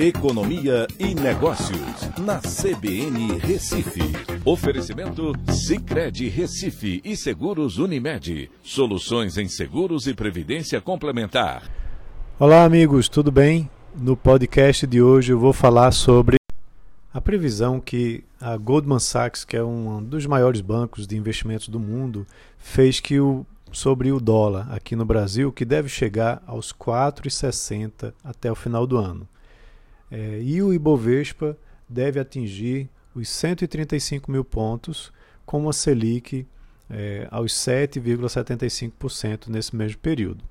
[0.00, 4.00] Economia e Negócios, na CBN Recife.
[4.44, 8.48] Oferecimento Cicred Recife e Seguros Unimed.
[8.62, 11.68] Soluções em seguros e previdência complementar.
[12.38, 13.68] Olá, amigos, tudo bem?
[13.92, 16.36] No podcast de hoje eu vou falar sobre
[17.12, 21.80] a previsão que a Goldman Sachs, que é um dos maiores bancos de investimentos do
[21.80, 22.24] mundo,
[22.56, 28.50] fez que o sobre o dólar aqui no Brasil, que deve chegar aos 4,60 até
[28.50, 29.26] o final do ano.
[30.10, 31.56] É, e o Ibovespa
[31.88, 35.12] deve atingir os 135 mil pontos,
[35.44, 36.46] com uma Selic
[36.90, 40.44] é, aos 7,75% nesse mesmo período.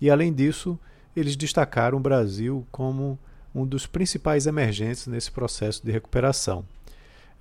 [0.00, 0.78] E além disso,
[1.14, 3.18] eles destacaram o Brasil como
[3.54, 6.64] um dos principais emergentes nesse processo de recuperação.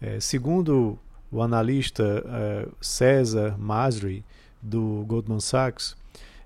[0.01, 0.99] É, segundo
[1.31, 4.23] o analista é, César Masri,
[4.61, 5.97] do Goldman Sachs,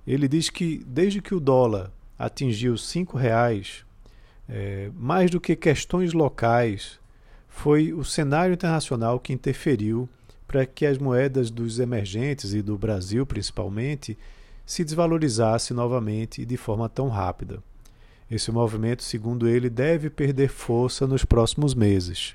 [0.07, 3.83] ele diz que desde que o dólar atingiu R$ reais
[4.47, 6.99] é, mais do que questões locais,
[7.47, 10.09] foi o cenário internacional que interferiu
[10.47, 14.17] para que as moedas dos emergentes e do Brasil principalmente
[14.65, 17.63] se desvalorizassem novamente de forma tão rápida.
[18.29, 22.33] Esse movimento, segundo ele, deve perder força nos próximos meses.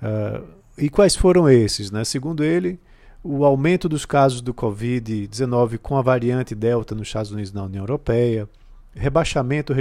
[0.00, 0.46] Uh,
[0.78, 1.90] e quais foram esses?
[1.90, 2.04] Né?
[2.04, 2.78] Segundo ele,
[3.22, 7.64] o aumento dos casos do Covid-19 com a variante Delta nos Estados Unidos e na
[7.64, 8.48] União Europeia,
[8.94, 9.72] rebaixamento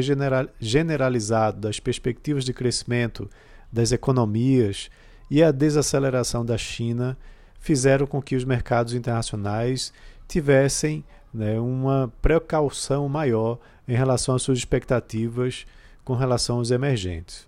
[0.59, 3.29] generalizado das perspectivas de crescimento
[3.71, 4.89] das economias
[5.29, 7.17] e a desaceleração da China
[7.59, 9.91] fizeram com que os mercados internacionais
[10.27, 15.66] tivessem né, uma precaução maior em relação às suas expectativas
[16.03, 17.47] com relação aos emergentes.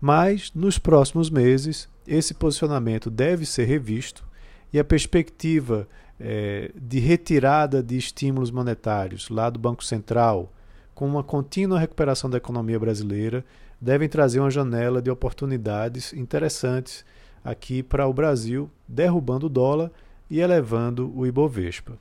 [0.00, 4.24] Mas, nos próximos meses, esse posicionamento deve ser revisto
[4.72, 5.86] e a perspectiva
[6.18, 10.52] é, de retirada de estímulos monetários lá do Banco Central
[10.94, 13.44] com uma contínua recuperação da economia brasileira,
[13.80, 17.04] devem trazer uma janela de oportunidades interessantes
[17.44, 19.90] aqui para o Brasil, derrubando o dólar
[20.30, 21.98] e elevando o Ibovespa.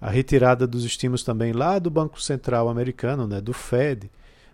[0.00, 4.10] A retirada dos estímulos também lá do Banco Central americano, né, do Fed,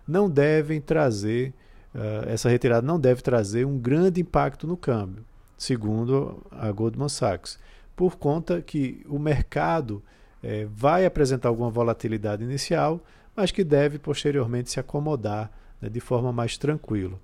[0.07, 1.53] não devem trazer,
[1.95, 5.23] uh, essa retirada não deve trazer um grande impacto no câmbio,
[5.57, 7.57] segundo a Goldman Sachs,
[7.95, 10.03] por conta que o mercado
[10.43, 13.03] eh, vai apresentar alguma volatilidade inicial,
[13.35, 15.51] mas que deve posteriormente se acomodar
[15.81, 17.19] né, de forma mais tranquila.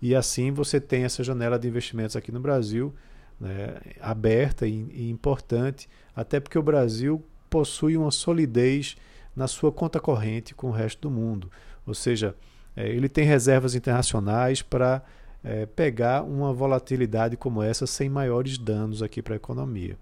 [0.00, 2.94] E assim você tem essa janela de investimentos aqui no Brasil
[3.40, 8.96] né, aberta e, e importante, até porque o Brasil possui uma solidez
[9.34, 11.50] na sua conta corrente com o resto do mundo.
[11.86, 12.34] Ou seja,
[12.74, 15.02] é, ele tem reservas internacionais para
[15.44, 19.96] é, pegar uma volatilidade como essa sem maiores danos aqui para a economia.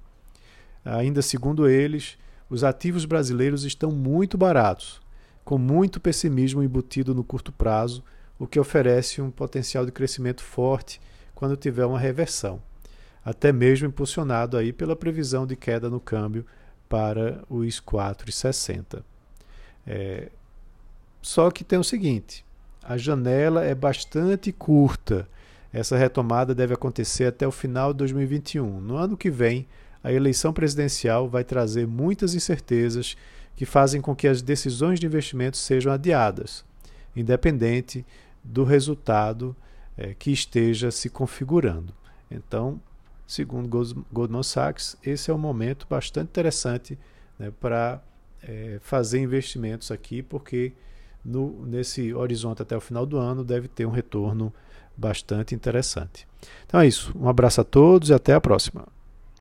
[0.84, 2.16] Ainda segundo eles,
[2.54, 5.02] os ativos brasileiros estão muito baratos,
[5.44, 8.04] com muito pessimismo embutido no curto prazo,
[8.38, 11.00] o que oferece um potencial de crescimento forte
[11.34, 12.62] quando tiver uma reversão,
[13.24, 16.46] até mesmo impulsionado aí pela previsão de queda no câmbio
[16.88, 19.02] para os 4,60.
[19.84, 20.30] É,
[21.20, 22.44] só que tem o seguinte:
[22.84, 25.28] a janela é bastante curta.
[25.72, 28.80] Essa retomada deve acontecer até o final de 2021.
[28.80, 29.66] No ano que vem,
[30.04, 33.16] a eleição presidencial vai trazer muitas incertezas
[33.56, 36.62] que fazem com que as decisões de investimento sejam adiadas,
[37.16, 38.04] independente
[38.42, 39.56] do resultado
[39.96, 41.94] é, que esteja se configurando.
[42.30, 42.78] Então,
[43.26, 46.98] segundo Goldman Sachs, esse é um momento bastante interessante
[47.38, 48.02] né, para
[48.42, 50.72] é, fazer investimentos aqui, porque
[51.24, 54.52] no, nesse horizonte até o final do ano deve ter um retorno
[54.94, 56.28] bastante interessante.
[56.66, 57.10] Então é isso.
[57.18, 58.93] Um abraço a todos e até a próxima.